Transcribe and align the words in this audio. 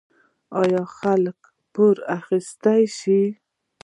آیا 0.61 0.83
خلک 0.97 1.39
پور 1.73 1.95
اخیستلی 2.17 2.85
شي؟ 2.99 3.21